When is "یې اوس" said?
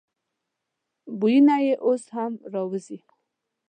1.65-2.03